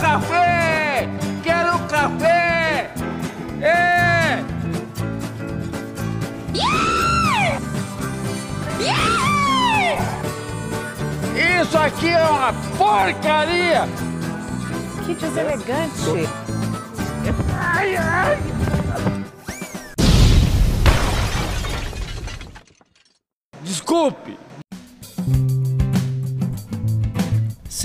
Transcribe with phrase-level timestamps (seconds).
[0.00, 1.08] café!
[1.42, 2.90] Quero café!
[3.60, 4.44] É!
[11.60, 13.88] Isso aqui é uma porcaria!
[15.04, 16.28] Que deselegante.
[17.58, 18.38] Ai, ai!
[23.62, 24.38] Desculpe!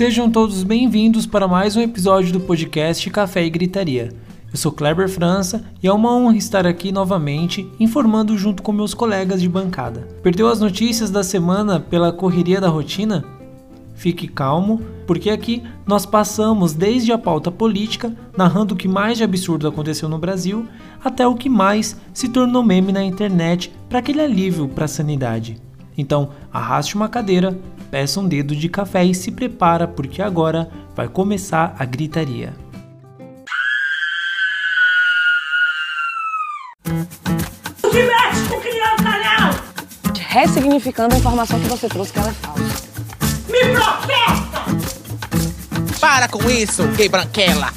[0.00, 4.10] Sejam todos bem-vindos para mais um episódio do podcast Café e Gritaria.
[4.50, 8.94] Eu sou Kleber França e é uma honra estar aqui novamente informando junto com meus
[8.94, 10.08] colegas de bancada.
[10.22, 13.26] Perdeu as notícias da semana pela correria da rotina?
[13.94, 19.24] Fique calmo, porque aqui nós passamos desde a pauta política, narrando o que mais de
[19.24, 20.66] absurdo aconteceu no Brasil,
[21.04, 25.60] até o que mais se tornou meme na internet para aquele alívio para a sanidade.
[25.98, 27.58] Então, arraste uma cadeira,
[27.90, 32.54] peça um dedo de café e se prepara, porque agora vai começar a gritaria.
[36.84, 39.50] Se mexe com criança, não!
[40.28, 42.88] Ressignificando a informação que você trouxe que ela é falsa.
[43.48, 44.40] Me processa!
[46.00, 47.72] Para com isso, gay branquela!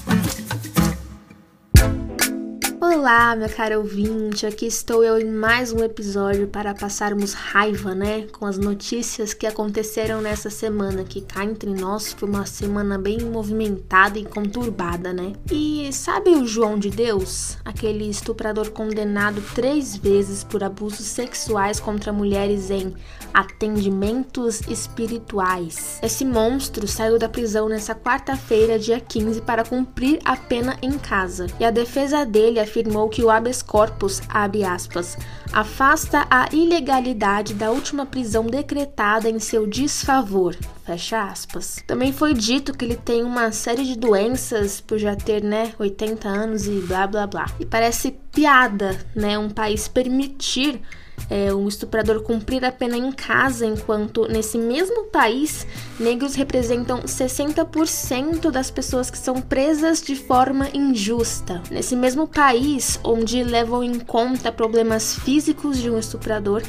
[2.86, 8.28] Olá, minha cara ouvinte, aqui estou eu em mais um episódio para passarmos raiva, né?
[8.38, 13.22] Com as notícias que aconteceram nessa semana, que cá entre nós foi uma semana bem
[13.22, 15.32] movimentada e conturbada, né?
[15.50, 17.58] E sabe o João de Deus?
[17.64, 22.94] Aquele estuprador condenado três vezes por abusos sexuais contra mulheres em
[23.34, 26.00] atendimentos espirituais.
[26.04, 31.48] Esse monstro saiu da prisão nessa quarta-feira, dia 15, para cumprir a pena em casa.
[31.62, 35.16] E a defesa dele afirmou que o habeas corpus, abre aspas,
[35.52, 40.58] afasta a ilegalidade da última prisão decretada em seu desfavor.
[40.86, 41.78] Fecha aspas.
[41.88, 46.28] Também foi dito que ele tem uma série de doenças por já ter, né, 80
[46.28, 47.46] anos e blá blá blá.
[47.60, 50.82] E parece piada, né, um país permitir
[51.30, 55.66] é, um estuprador cumprir a pena em casa, enquanto nesse mesmo país,
[56.00, 61.62] negros representam 60% das pessoas que são presas de forma injusta.
[61.72, 66.62] Nesse mesmo país, onde levam em conta problemas físicos de um estuprador,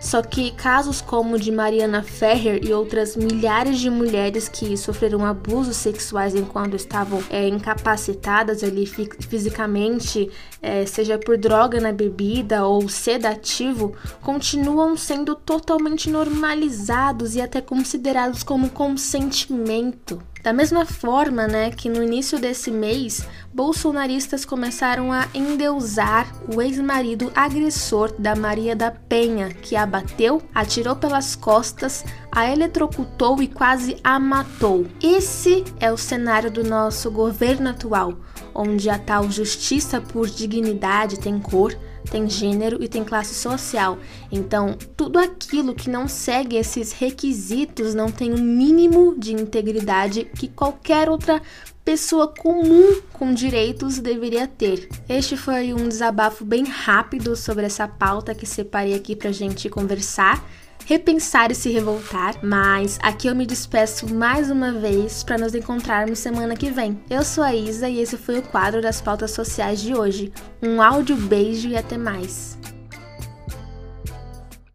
[0.00, 5.24] só que casos como o de Mariana Ferrer e outras milhares de mulheres que sofreram
[5.24, 10.30] abusos sexuais enquanto estavam é, incapacitadas ali fisicamente,
[10.62, 18.42] é, seja por droga na bebida ou sedativo, continuam sendo totalmente normalizados e até considerados
[18.42, 20.29] como consentimento.
[20.42, 27.30] Da mesma forma, né, que no início desse mês, bolsonaristas começaram a endeusar o ex-marido
[27.34, 33.98] agressor da Maria da Penha, que a bateu, atirou pelas costas, a eletrocutou e quase
[34.02, 34.86] a matou.
[35.02, 38.14] Esse é o cenário do nosso governo atual,
[38.54, 41.76] onde a tal justiça por dignidade tem cor,
[42.10, 43.98] tem gênero e tem classe social.
[44.30, 50.24] Então, tudo aquilo que não segue esses requisitos não tem o um mínimo de integridade
[50.24, 51.40] que qualquer outra
[51.84, 54.88] pessoa comum com direitos deveria ter.
[55.08, 60.44] Este foi um desabafo bem rápido sobre essa pauta que separei aqui pra gente conversar
[60.90, 66.18] repensar e se revoltar, mas aqui eu me despeço mais uma vez para nos encontrarmos
[66.18, 67.00] semana que vem.
[67.08, 70.32] Eu sou a Isa e esse foi o quadro das pautas sociais de hoje.
[70.60, 72.58] Um áudio beijo e até mais.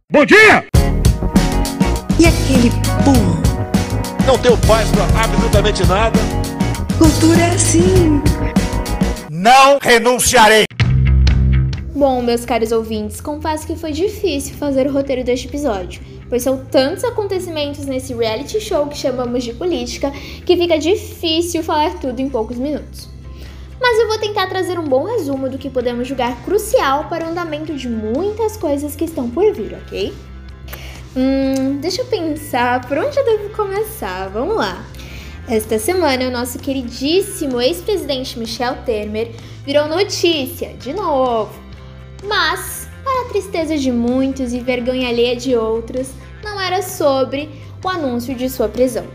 [0.09, 0.65] Bom dia!
[2.17, 2.71] E aquele
[3.03, 4.25] pum?
[4.25, 6.17] Não tenho paz pra absolutamente nada.
[6.97, 8.21] Cultura é assim.
[9.29, 10.63] Não renunciarei.
[11.95, 16.57] Bom, meus caros ouvintes, confesso que foi difícil fazer o roteiro deste episódio, pois são
[16.65, 20.11] tantos acontecimentos nesse reality show que chamamos de política
[20.45, 23.07] que fica difícil falar tudo em poucos minutos.
[23.79, 27.29] Mas eu vou tentar trazer um bom resumo do que podemos julgar crucial para o
[27.29, 30.13] andamento de muitas coisas que estão por vir, ok?
[31.15, 34.27] Hum, deixa eu pensar por onde eu devo começar.
[34.27, 34.85] Vamos lá.
[35.47, 39.31] Esta semana, o nosso queridíssimo ex-presidente Michel Temer
[39.65, 41.64] virou notícia, de novo
[42.27, 46.09] mas, para a tristeza de muitos e vergonha alheia de outros,
[46.43, 47.49] não era sobre
[47.83, 49.05] o anúncio de sua prisão.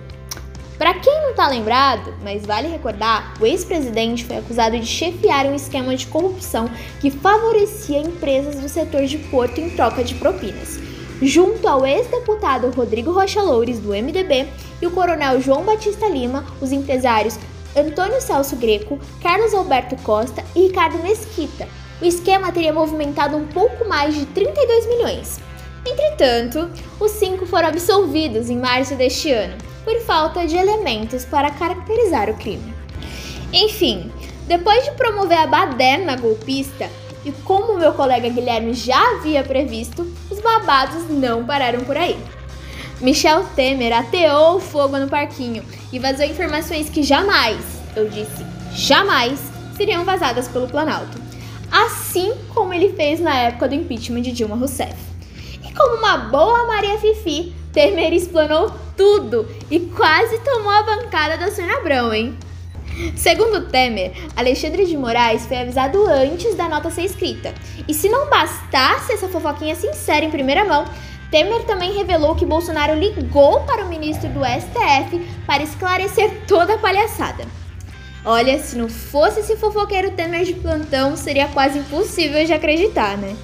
[0.79, 5.55] Para quem não está lembrado, mas vale recordar, o ex-presidente foi acusado de chefiar um
[5.55, 6.71] esquema de corrupção
[7.01, 10.79] que favorecia empresas do setor de porto em troca de propinas.
[11.21, 14.49] Junto ao ex-deputado Rodrigo Rocha Loures, do MDB,
[14.81, 17.39] e o coronel João Batista Lima, os empresários
[17.77, 21.69] Antônio Celso Greco, Carlos Alberto Costa e Ricardo Mesquita,
[22.01, 25.41] o esquema teria movimentado um pouco mais de 32 milhões.
[25.87, 32.29] Entretanto, os cinco foram absolvidos em março deste ano, por falta de elementos para caracterizar
[32.29, 32.75] o crime.
[33.53, 34.11] Enfim,
[34.47, 36.89] depois de promover a baderna golpista,
[37.25, 42.19] e como meu colega Guilherme já havia previsto, os babados não pararam por aí.
[43.01, 47.59] Michel Temer ateou o fogo no parquinho e vazou informações que jamais,
[47.97, 49.41] eu disse jamais,
[49.77, 51.30] seriam vazadas pelo Planalto.
[51.71, 54.97] Assim como ele fez na época do impeachment de Dilma Rousseff.
[55.65, 61.51] E como uma boa Maria Fifi, Temer explanou tudo e quase tomou a bancada da
[61.51, 62.37] Sônia Abrão, hein?
[63.17, 67.55] Segundo Temer, Alexandre de Moraes foi avisado antes da nota ser escrita.
[67.87, 70.85] E se não bastasse essa fofoquinha sincera em primeira mão,
[71.31, 76.79] Temer também revelou que Bolsonaro ligou para o ministro do STF para esclarecer toda a
[76.79, 77.45] palhaçada.
[78.25, 83.35] Olha, se não fosse esse fofoqueiro Temer de plantão, seria quase impossível de acreditar, né?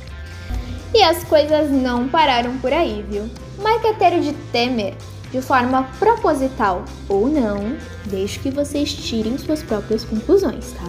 [0.94, 3.28] E as coisas não pararam por aí, viu?
[3.58, 4.94] O marqueteiro de Temer
[5.32, 10.88] de forma proposital ou não, deixo que vocês tirem suas próprias conclusões, tá?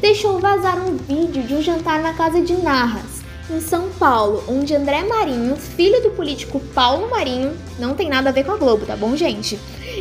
[0.00, 3.19] Deixou vazar um vídeo de um jantar na casa de Narras,
[3.50, 8.32] em São Paulo, onde André Marinho, filho do político Paulo Marinho, não tem nada a
[8.32, 9.58] ver com a Globo, tá bom, gente?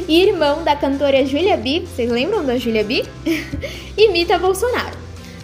[0.07, 3.05] E irmão da cantora Julia B, vocês lembram da Julia B?
[3.97, 4.97] imita Bolsonaro.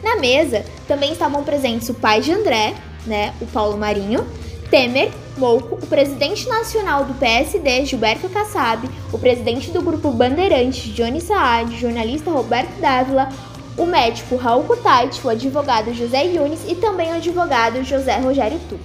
[0.03, 2.75] Na mesa também estavam presentes o pai de André,
[3.05, 4.25] né, o Paulo Marinho,
[4.69, 11.21] Temer, Mouco, o presidente nacional do PSD, Gilberto Kassab, o presidente do grupo Bandeirantes, Johnny
[11.21, 13.29] Saad, jornalista Roberto Dávila,
[13.77, 18.83] o médico Raul Kutaiti, o advogado José Yunes e também o advogado José Rogério Tuque.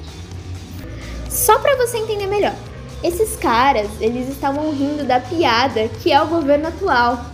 [1.28, 2.54] Só para você entender melhor,
[3.02, 7.24] esses caras, eles estavam rindo da piada que é o governo atual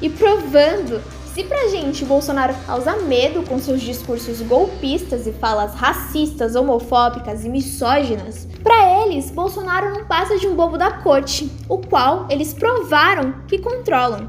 [0.00, 1.02] e provando
[1.34, 7.48] se pra gente Bolsonaro causa medo com seus discursos golpistas e falas racistas, homofóbicas e
[7.48, 13.34] misóginas, para eles Bolsonaro não passa de um bobo da corte, o qual eles provaram
[13.48, 14.28] que controlam.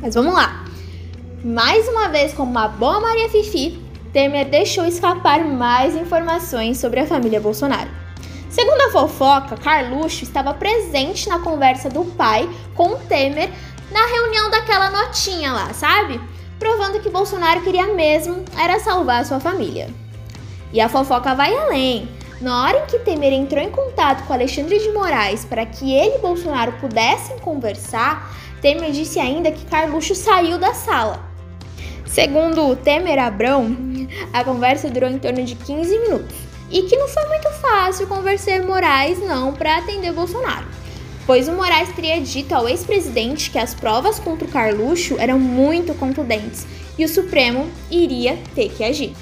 [0.00, 0.64] Mas vamos lá.
[1.42, 3.82] Mais uma vez, como uma boa Maria Fifi,
[4.12, 7.88] Temer deixou escapar mais informações sobre a família Bolsonaro.
[8.50, 13.48] Segundo a fofoca, Carluxo estava presente na conversa do pai com Temer
[13.90, 16.20] na reunião daquela notinha lá, sabe?
[16.58, 19.88] Provando que Bolsonaro queria mesmo era salvar sua família.
[20.74, 22.06] E a fofoca vai além.
[22.38, 26.16] Na hora em que Temer entrou em contato com Alexandre de Moraes para que ele
[26.16, 31.29] e Bolsonaro pudessem conversar, Temer disse ainda que Carluxo saiu da sala.
[32.10, 33.76] Segundo Temer Abrão,
[34.32, 36.36] a conversa durou em torno de 15 minutos
[36.70, 40.80] e que não foi muito fácil convencer Moraes não para atender Bolsonaro
[41.30, 45.94] pois o Moraes teria dito ao ex-presidente que as provas contra o Carluxo eram muito
[45.94, 46.66] contundentes
[46.98, 49.14] e o Supremo iria ter que agir.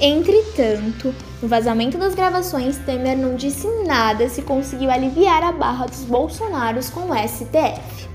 [0.00, 6.02] Entretanto, no vazamento das gravações, Temer não disse nada se conseguiu aliviar a barra dos
[6.02, 8.08] bolsonaros com o STF.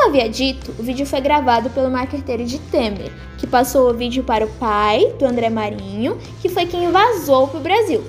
[0.00, 4.24] Como havia dito, o vídeo foi gravado pelo marqueteiro de Temer, que passou o vídeo
[4.24, 8.02] para o pai do André Marinho, que foi quem vazou para o Brasil.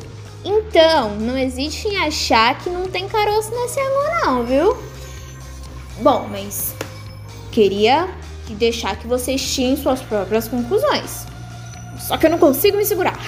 [0.46, 4.78] Então, não existe em achar que não tem caroço nesse amor não, viu?
[6.02, 6.74] Bom, mas
[7.52, 8.08] queria
[8.52, 11.26] deixar que vocês tinham suas próprias conclusões.
[12.00, 13.20] Só que eu não consigo me segurar.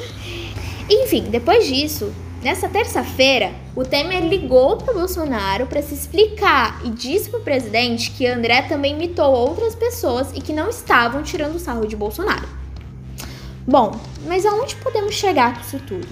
[0.88, 2.10] Enfim, depois disso,
[2.42, 8.10] nessa terça-feira, o Temer ligou para Bolsonaro para se explicar e disse para o presidente
[8.10, 12.48] que André também imitou outras pessoas e que não estavam tirando sarro de Bolsonaro.
[13.66, 13.92] Bom,
[14.26, 16.08] mas aonde podemos chegar com isso tudo?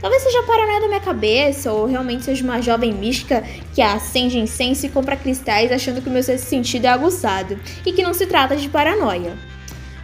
[0.00, 3.42] Talvez seja paranoia da minha cabeça, ou realmente seja uma jovem mística
[3.74, 8.02] que acende incenso e compra cristais achando que o meu sentido é aguçado, e que
[8.02, 9.36] não se trata de paranoia.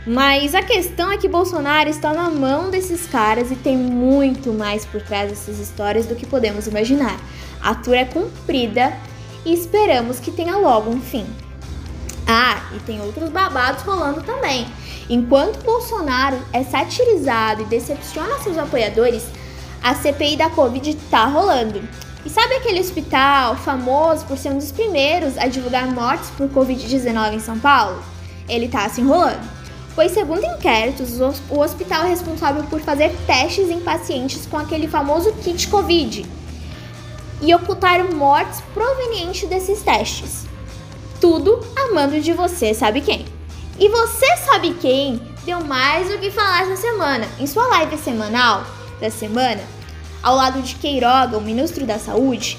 [0.07, 4.85] Mas a questão é que Bolsonaro está na mão desses caras e tem muito mais
[4.85, 7.19] por trás dessas histórias do que podemos imaginar.
[7.63, 8.93] A tour é cumprida
[9.47, 11.25] e esperamos que tenha logo um fim.
[12.27, 14.67] Ah, e tem outros babados rolando também.
[15.09, 19.25] Enquanto Bolsonaro é satirizado e decepciona seus apoiadores,
[19.83, 21.83] a CPI da Covid tá rolando.
[22.25, 27.35] E sabe aquele hospital famoso por ser um dos primeiros a divulgar mortes por Covid-19
[27.35, 28.03] em São Paulo?
[28.49, 29.64] Ele tá se enrolando.
[29.95, 35.33] Pois, segundo inquéritos, o hospital é responsável por fazer testes em pacientes com aquele famoso
[35.35, 36.27] kit Covid
[37.41, 40.47] e ocultar mortes provenientes desses testes.
[41.21, 43.25] Tudo a mando de você sabe quem.
[43.79, 47.27] E você sabe quem deu mais o que falar essa semana.
[47.39, 48.65] Em sua live semanal
[49.01, 49.63] da semana,
[50.23, 52.59] ao lado de Queiroga, o ministro da Saúde,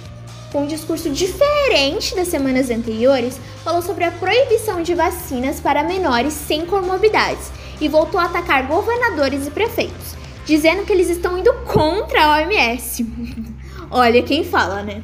[0.52, 6.34] com um discurso diferente das semanas anteriores, falou sobre a proibição de vacinas para menores
[6.34, 12.24] sem comorbidades e voltou a atacar governadores e prefeitos, dizendo que eles estão indo contra
[12.24, 13.06] a OMS.
[13.92, 15.04] Olha quem fala, né?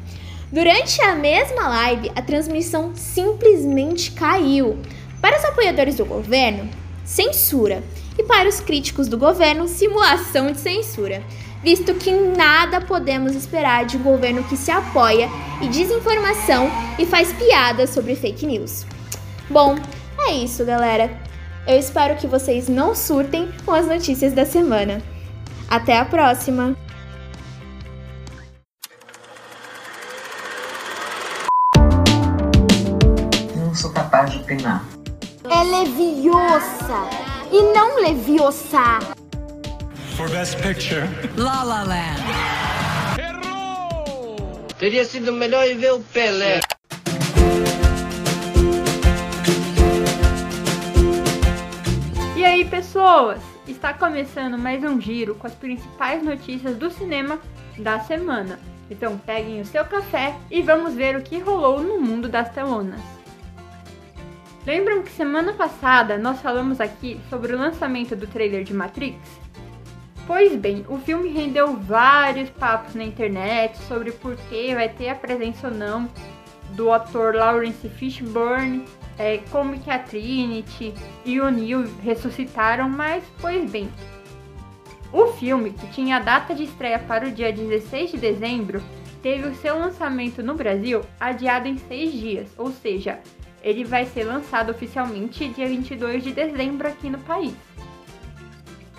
[0.51, 4.77] Durante a mesma live, a transmissão simplesmente caiu.
[5.21, 6.69] Para os apoiadores do governo,
[7.05, 7.81] censura.
[8.17, 11.23] E para os críticos do governo, simulação de censura.
[11.63, 15.29] Visto que nada podemos esperar de um governo que se apoia
[15.61, 18.85] e desinformação e faz piadas sobre fake news.
[19.47, 19.75] Bom,
[20.27, 21.11] é isso, galera.
[21.67, 25.03] Eu espero que vocês não surtem com as notícias da semana.
[25.69, 26.75] Até a próxima!
[33.55, 34.83] Não sou capaz de opinar.
[35.47, 37.07] É leviosa
[37.51, 39.20] e não leviosa.
[40.21, 41.01] For Best Picture.
[41.35, 42.21] La La Land.
[43.17, 44.67] Errou!
[44.77, 46.59] Teria sido melhor ir ver o Pelé.
[52.37, 53.41] E aí, pessoas?
[53.67, 57.39] Está começando mais um giro com as principais notícias do cinema
[57.79, 58.59] da semana.
[58.91, 63.01] Então peguem o seu café e vamos ver o que rolou no mundo das telonas.
[64.67, 69.40] Lembram que semana passada nós falamos aqui sobre o lançamento do trailer de Matrix?
[70.27, 75.15] Pois bem, o filme rendeu vários papos na internet sobre por que vai ter a
[75.15, 76.09] presença ou não
[76.71, 78.85] do ator Lawrence Fishburne,
[79.17, 80.93] é, como que a Trinity
[81.25, 83.89] e o Neo ressuscitaram, mas pois bem,
[85.11, 88.81] o filme, que tinha a data de estreia para o dia 16 de dezembro,
[89.21, 93.19] teve o seu lançamento no Brasil adiado em seis dias, ou seja,
[93.61, 97.53] ele vai ser lançado oficialmente dia 22 de dezembro aqui no país.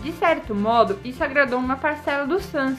[0.02, 2.78] De certo modo, isso agradou uma parcela dos fãs,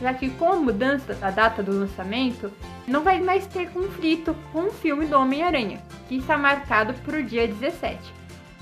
[0.00, 2.50] já que com a mudança da data do lançamento,
[2.86, 7.22] não vai mais ter conflito com o filme do Homem-Aranha, que está marcado para o
[7.22, 7.98] dia 17.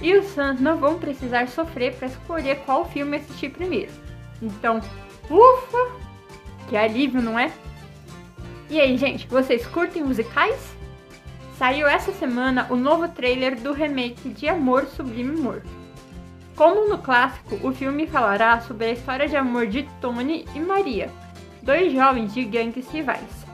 [0.03, 3.93] E os fãs não vão precisar sofrer para escolher qual filme assistir primeiro.
[4.43, 4.81] Então,
[5.31, 5.93] ufa!
[6.69, 7.51] Que alívio, não é?
[8.69, 10.75] E aí, gente, vocês curtem musicais?
[11.59, 15.84] Saiu essa semana o novo trailer do remake de Amor Sublime Morto.
[16.57, 21.11] Como no clássico, o filme falará sobre a história de amor de Tony e Maria,
[21.63, 23.45] dois jovens de gangues rivais.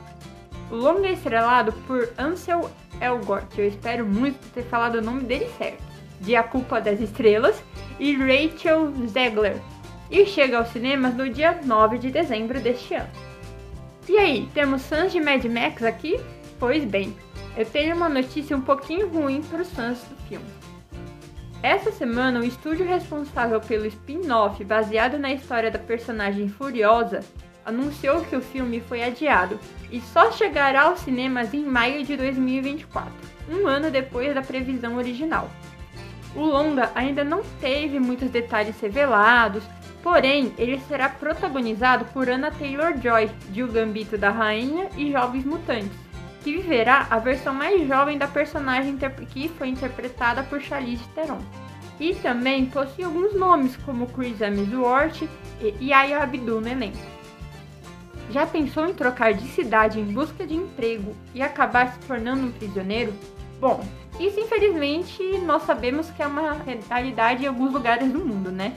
[0.69, 2.69] O longa é estrelado por Ansel
[3.01, 5.83] Elgort, eu espero muito ter falado o nome dele certo,
[6.19, 7.63] de A Culpa das Estrelas,
[7.99, 9.59] e Rachel Zegler,
[10.11, 13.09] e chega aos cinemas no dia 9 de dezembro deste ano.
[14.07, 16.19] E aí, temos fãs de Mad Max aqui?
[16.59, 17.15] Pois bem,
[17.57, 20.60] eu tenho uma notícia um pouquinho ruim para os fãs do filme.
[21.63, 27.19] Essa semana, o estúdio responsável pelo spin-off baseado na história da personagem Furiosa
[27.63, 29.59] anunciou que o filme foi adiado
[29.91, 33.13] e só chegará aos cinemas em maio de 2024,
[33.47, 35.51] um ano depois da previsão original.
[36.35, 39.63] O longa ainda não teve muitos detalhes revelados,
[40.01, 45.91] porém ele será protagonizado por Anna Taylor-Joy, de O Gambito da Rainha e Jovens Mutantes,
[46.43, 48.97] que viverá a versão mais jovem da personagem
[49.29, 51.39] que foi interpretada por Charlize Theron.
[51.99, 55.29] E também possui alguns nomes como Chris Hemsworth
[55.61, 56.97] e Yaya Abdul no elenco.
[58.31, 62.51] Já pensou em trocar de cidade em busca de emprego e acabar se tornando um
[62.51, 63.13] prisioneiro?
[63.59, 63.85] Bom,
[64.19, 66.57] isso infelizmente nós sabemos que é uma
[66.89, 68.73] realidade em alguns lugares do mundo, né?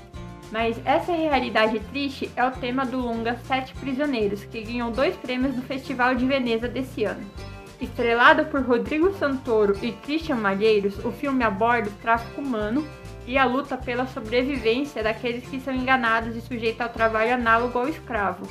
[0.52, 5.56] Mas essa realidade triste é o tema do longa Sete Prisioneiros, que ganhou dois prêmios
[5.56, 7.25] no Festival de Veneza desse ano.
[7.81, 12.87] Estrelado por Rodrigo Santoro e Christian Malheiros, o filme aborda o tráfico humano
[13.26, 17.88] e a luta pela sobrevivência daqueles que são enganados e sujeitos ao trabalho análogo ao
[17.88, 18.47] escravo.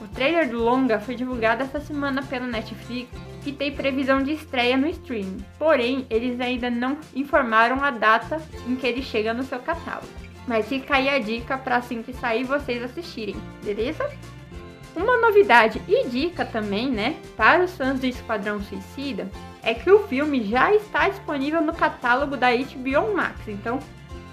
[0.00, 3.08] O trailer do longa foi divulgado essa semana pela Netflix
[3.46, 5.44] e tem previsão de estreia no streaming.
[5.58, 10.08] Porém, eles ainda não informaram a data em que ele chega no seu catálogo.
[10.46, 14.10] Mas fica aí a dica para assim que sair vocês assistirem, beleza?
[14.94, 19.28] Uma novidade e dica também, né, para os fãs do Esquadrão Suicida,
[19.62, 23.48] é que o filme já está disponível no catálogo da HBO Max.
[23.48, 23.78] Então,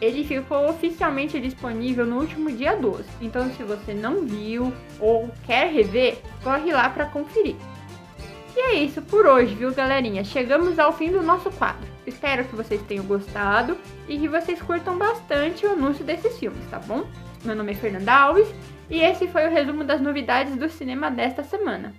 [0.01, 3.05] ele ficou oficialmente disponível no último dia 12.
[3.21, 7.55] Então, se você não viu ou quer rever, corre lá para conferir.
[8.55, 10.23] E é isso por hoje, viu, galerinha?
[10.23, 11.87] Chegamos ao fim do nosso quadro.
[12.05, 16.79] Espero que vocês tenham gostado e que vocês curtam bastante o anúncio desses filmes, tá
[16.79, 17.05] bom?
[17.43, 18.47] Meu nome é Fernanda Alves
[18.89, 21.93] e esse foi o resumo das novidades do cinema desta semana.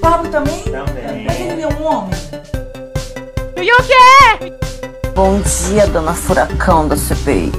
[0.00, 0.62] Pablo também?
[0.64, 1.24] Também.
[1.24, 2.18] Mas ele é um homem.
[3.56, 5.10] E o quê?
[5.14, 7.52] Bom dia, dona Furacão da CPI.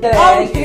[0.00, 0.64] Greg.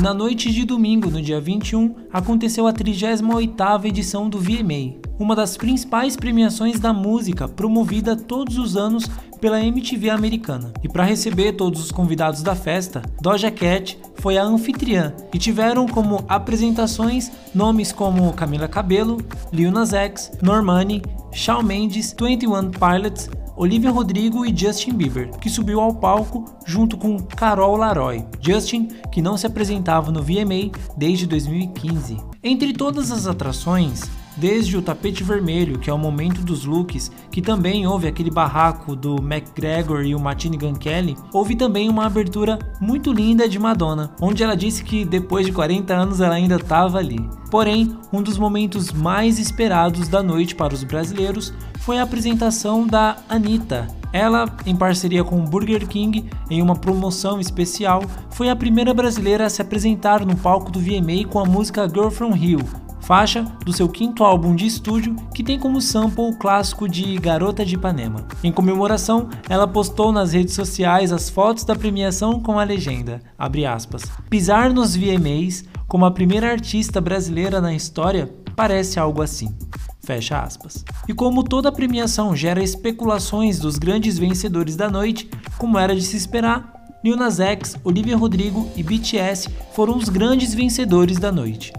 [0.00, 5.36] E na noite de domingo, no dia 21, aconteceu a 38ª edição do VMA, uma
[5.36, 9.04] das principais premiações da música promovida todos os anos
[9.42, 10.72] pela MTV americana.
[10.82, 15.86] E para receber todos os convidados da festa, Doja Cat foi a anfitriã e tiveram
[15.86, 19.18] como apresentações nomes como Camila Cabello,
[19.52, 23.28] Lil Nas X, Normani, Shawn Mendes, 21 Pilots,
[23.60, 28.24] Olivia Rodrigo e Justin Bieber, que subiu ao palco junto com Carol Laroy.
[28.40, 32.16] Justin, que não se apresentava no VMA desde 2015.
[32.42, 37.42] Entre todas as atrações, desde o tapete vermelho, que é o momento dos looks, que
[37.42, 43.12] também houve aquele barraco do McGregor e o Martine Kelly, houve também uma abertura muito
[43.12, 47.28] linda de Madonna, onde ela disse que depois de 40 anos ela ainda estava ali.
[47.50, 53.16] Porém, um dos momentos mais esperados da noite para os brasileiros foi a apresentação da
[53.28, 53.88] Anitta.
[54.12, 59.46] Ela, em parceria com o Burger King, em uma promoção especial, foi a primeira brasileira
[59.46, 62.60] a se apresentar no palco do VMA com a música Girl From Rio,
[63.00, 67.64] faixa do seu quinto álbum de estúdio que tem como sample o clássico de Garota
[67.64, 68.26] de Ipanema.
[68.42, 74.02] Em comemoração, ela postou nas redes sociais as fotos da premiação com a legenda, aspas,
[74.28, 79.54] pisar nos VMAs como a primeira artista brasileira na história parece algo assim.
[80.02, 80.84] Fecha aspas.
[81.08, 86.16] E como toda premiação gera especulações dos grandes vencedores da noite, como era de se
[86.16, 91.72] esperar, Lil Nas X, Olivia Rodrigo e BTS foram os grandes vencedores da noite.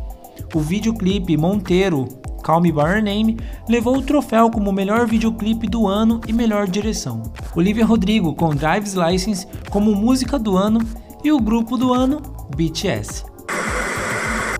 [0.53, 2.07] O videoclipe Monteiro,
[2.43, 3.37] Call Me By Your Name,
[3.69, 7.23] levou o troféu como melhor videoclipe do ano e melhor direção.
[7.55, 10.79] Olivia Rodrigo com Drive's License como música do ano
[11.23, 12.21] e o grupo do ano,
[12.55, 13.23] BTS.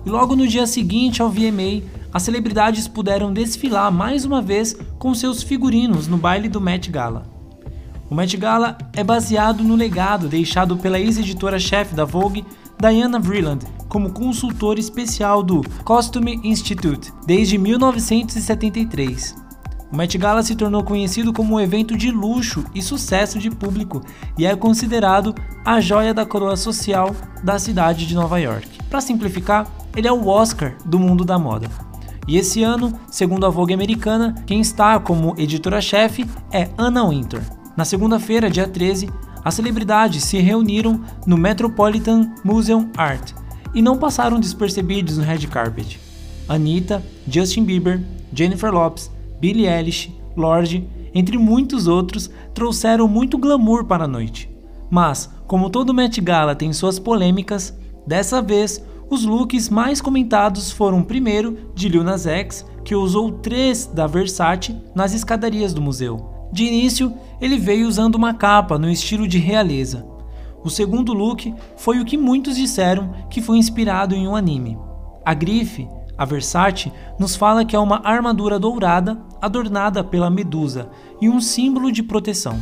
[0.04, 1.82] E logo no dia seguinte ao VMA,
[2.12, 7.26] as celebridades puderam desfilar mais uma vez com seus figurinos no baile do Met Gala.
[8.08, 12.44] O Met Gala é baseado no legado deixado pela ex-editora-chefe da Vogue,
[12.82, 19.36] Diana Vreeland, como consultora especial do Costume Institute desde 1973.
[19.92, 24.02] O Met Gala se tornou conhecido como um evento de luxo e sucesso de público
[24.36, 25.32] e é considerado
[25.64, 28.66] a joia da coroa social da cidade de Nova York.
[28.90, 29.64] Para simplificar,
[29.96, 31.70] ele é o Oscar do mundo da moda.
[32.26, 37.42] E esse ano, segundo a Vogue americana, quem está como editora-chefe é Anna Wintour.
[37.76, 39.08] Na segunda-feira, dia 13,
[39.44, 43.32] as celebridades se reuniram no Metropolitan Museum Art
[43.74, 45.98] e não passaram despercebidos no red carpet.
[46.48, 48.02] Anitta, Justin Bieber,
[48.32, 54.48] Jennifer Lopez, Billie Eilish, Lorde, entre muitos outros, trouxeram muito glamour para a noite.
[54.90, 57.76] Mas, como todo Met Gala tem suas polêmicas,
[58.06, 63.86] dessa vez os looks mais comentados foram primeiro de Lil Nas X, que usou três
[63.86, 66.31] da Versace nas escadarias do museu.
[66.52, 70.06] De início, ele veio usando uma capa no estilo de realeza,
[70.64, 74.78] o segundo look foi o que muitos disseram que foi inspirado em um anime.
[75.24, 80.88] A grife, a Versace, nos fala que é uma armadura dourada adornada pela Medusa
[81.20, 82.60] e um símbolo de proteção.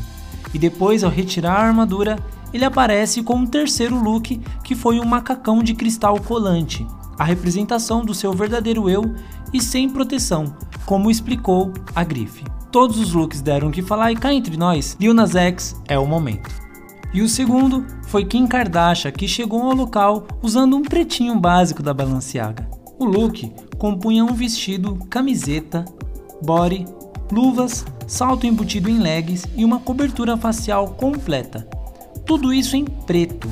[0.54, 2.18] E depois, ao retirar a armadura,
[2.54, 6.86] ele aparece com um terceiro look que foi um macacão de cristal colante,
[7.18, 9.14] a representação do seu verdadeiro eu
[9.52, 10.54] e sem proteção,
[10.86, 12.44] como explicou a grife.
[12.70, 15.98] Todos os looks deram o que falar e cá entre nós, Lil Nas X é
[15.98, 16.48] o momento.
[17.12, 21.92] E o segundo foi Kim Kardashian, que chegou ao local usando um pretinho básico da
[21.92, 22.70] Balenciaga.
[22.96, 25.84] O look compunha um vestido, camiseta,
[26.42, 26.84] body,
[27.32, 31.68] luvas, salto embutido em legs e uma cobertura facial completa.
[32.24, 33.48] Tudo isso em preto.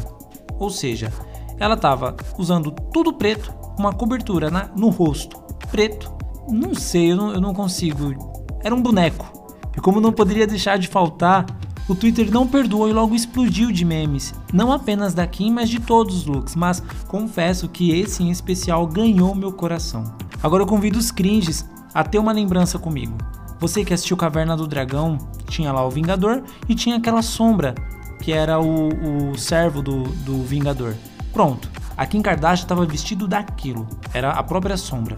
[0.60, 1.12] Ou seja,
[1.58, 6.12] ela estava usando tudo preto, uma cobertura na, no rosto preto.
[6.48, 8.27] Não sei, eu não, eu não consigo.
[8.62, 9.30] Era um boneco.
[9.76, 11.46] E como não poderia deixar de faltar
[11.88, 15.80] o Twitter não perdoou e logo explodiu de memes, não apenas da Kim, mas de
[15.80, 20.04] todos os looks, mas confesso que esse em especial ganhou meu coração.
[20.42, 23.16] Agora eu convido os cringes a ter uma lembrança comigo.
[23.58, 25.16] Você que assistiu Caverna do Dragão,
[25.48, 27.74] tinha lá o Vingador e tinha aquela sombra
[28.20, 30.94] que era o, o servo do, do Vingador.
[31.32, 35.16] Pronto, a Kim Kardashian estava vestido daquilo, era a própria sombra.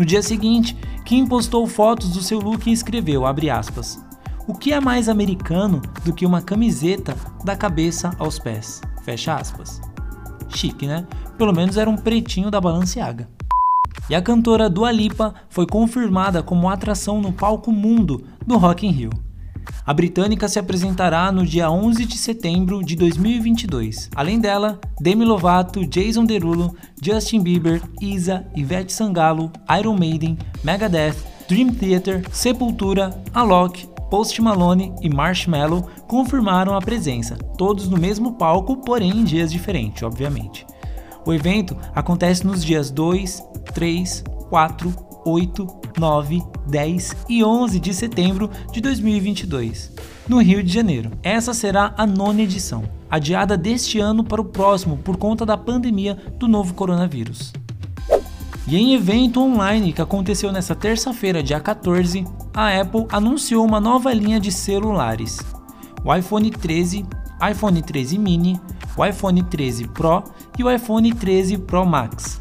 [0.00, 4.02] No dia seguinte, Kim postou fotos do seu look e escreveu, aspas,
[4.48, 8.80] o que é mais americano do que uma camiseta da cabeça aos pés?
[9.02, 9.78] Fecha aspas.
[10.48, 11.06] Chique, né?
[11.36, 13.28] Pelo menos era um pretinho da Balenciaga.
[14.08, 18.92] E a cantora Dua Lipa foi confirmada como atração no palco mundo do Rock in
[18.92, 19.10] Rio.
[19.86, 24.10] A britânica se apresentará no dia 11 de setembro de 2022.
[24.14, 31.16] Além dela, Demi Lovato, Jason Derulo, Justin Bieber, Isa, Ivete Sangalo, Iron Maiden, Megadeth,
[31.48, 38.76] Dream Theater, Sepultura, Alok, Post Malone e Marshmello confirmaram a presença, todos no mesmo palco,
[38.78, 40.66] porém em dias diferentes, obviamente.
[41.24, 43.42] O evento acontece nos dias 2,
[43.72, 45.66] 3, 4, 8,
[45.98, 49.92] 9, 10 e 11 de setembro de 2022,
[50.28, 51.10] no Rio de Janeiro.
[51.22, 56.16] Essa será a nona edição, adiada deste ano para o próximo por conta da pandemia
[56.38, 57.52] do novo coronavírus.
[58.66, 64.12] E em evento online que aconteceu nesta terça-feira, dia 14, a Apple anunciou uma nova
[64.12, 65.38] linha de celulares.
[66.04, 67.04] O iPhone 13,
[67.50, 68.60] iPhone 13 mini,
[68.96, 70.22] o iPhone 13 Pro
[70.58, 72.40] e o iPhone 13 Pro Max.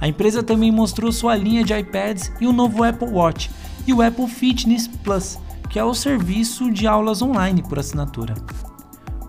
[0.00, 3.50] A empresa também mostrou sua linha de iPads e o novo Apple Watch
[3.86, 8.34] e o Apple Fitness Plus, que é o serviço de aulas online por assinatura.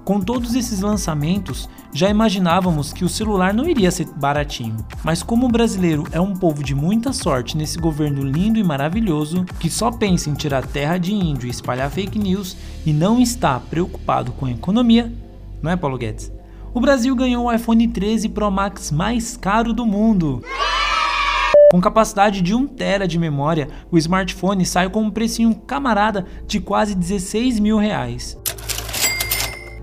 [0.04, 5.46] Com todos esses lançamentos, já imaginávamos que o celular não iria ser baratinho, mas como
[5.46, 9.92] o brasileiro é um povo de muita sorte nesse governo lindo e maravilhoso, que só
[9.92, 14.46] pensa em tirar terra de índio e espalhar fake news e não está preocupado com
[14.48, 15.12] a economia,
[15.62, 16.32] não é, Paulo Guedes?
[16.74, 20.42] O Brasil ganhou o iPhone 13 Pro Max mais caro do mundo.
[21.70, 26.62] Com capacidade de 1 TB de memória, o smartphone sai com um precinho camarada de
[26.62, 28.38] quase 16 mil reais.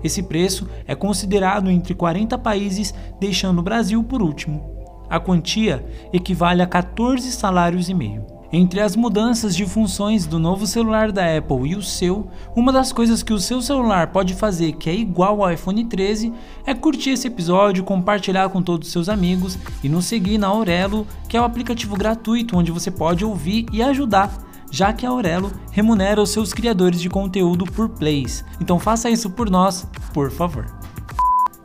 [0.03, 4.75] Esse preço é considerado entre 40 países, deixando o Brasil por último.
[5.07, 8.25] A quantia equivale a 14 salários e meio.
[8.51, 12.91] Entre as mudanças de funções do novo celular da Apple e o seu, uma das
[12.91, 16.33] coisas que o seu celular pode fazer que é igual ao iPhone 13
[16.65, 21.05] é curtir esse episódio, compartilhar com todos os seus amigos e nos seguir na Aurelo,
[21.27, 25.51] que é o aplicativo gratuito onde você pode ouvir e ajudar já que a Aurelo
[25.71, 28.43] remunera os seus criadores de conteúdo por plays.
[28.61, 30.65] Então faça isso por nós, por favor.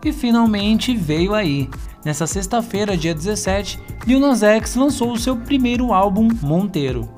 [0.05, 1.69] E finalmente veio aí.
[2.05, 7.09] Nessa sexta-feira, dia 17, Lil Nas X lançou o seu primeiro álbum, Monteiro.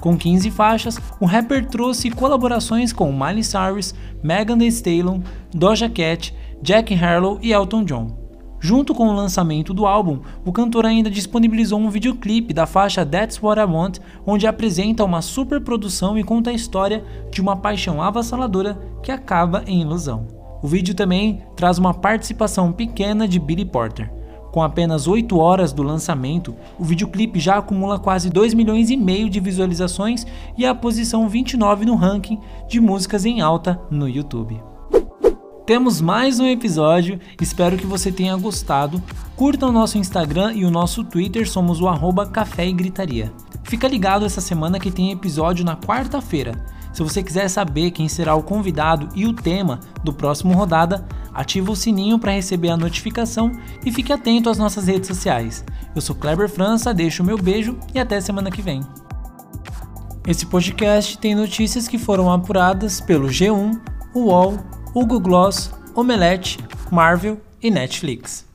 [0.00, 5.20] Com 15 faixas, o rapper trouxe colaborações com Miley Cyrus, Megan Thee Stallion,
[5.54, 8.18] Doja Cat, Jack Harlow e Elton John.
[8.58, 13.40] Junto com o lançamento do álbum, o cantor ainda disponibilizou um videoclipe da faixa That's
[13.40, 18.76] What I Want, onde apresenta uma superprodução e conta a história de uma paixão avassaladora
[19.04, 20.26] que acaba em ilusão.
[20.60, 24.21] O vídeo também traz uma participação pequena de Billy Porter.
[24.52, 29.30] Com apenas 8 horas do lançamento, o videoclipe já acumula quase 2 milhões e meio
[29.30, 30.26] de visualizações
[30.58, 32.38] e é a posição 29 no ranking
[32.68, 34.60] de músicas em alta no YouTube.
[35.64, 39.02] Temos mais um episódio, espero que você tenha gostado.
[39.34, 43.32] Curta o nosso Instagram e o nosso Twitter, somos o arroba Café e Gritaria.
[43.64, 46.62] Fica ligado essa semana que tem episódio na quarta-feira.
[46.92, 51.70] Se você quiser saber quem será o convidado e o tema do próximo rodada, ativa
[51.70, 53.52] o sininho para receber a notificação
[53.84, 55.64] e fique atento às nossas redes sociais.
[55.94, 58.80] Eu sou Kleber França, deixo o meu beijo e até semana que vem.
[60.26, 63.80] Esse podcast tem notícias que foram apuradas pelo G1,
[64.14, 64.58] UOL,
[64.94, 66.58] Hugo Gloss, Omelete,
[66.90, 68.46] Marvel e Netflix.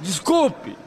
[0.00, 0.85] Desculpe!